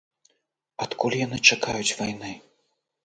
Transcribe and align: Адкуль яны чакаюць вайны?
Адкуль 0.85 1.17
яны 1.19 1.37
чакаюць 1.49 1.95
вайны? 2.01 2.31